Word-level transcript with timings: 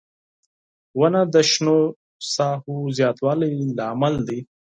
•ونه 0.99 1.21
د 1.33 1.35
شنو 1.51 1.79
ساحو 2.33 2.75
زیاتوالي 2.97 3.51
لامل 3.77 4.15
دی. 4.27 4.39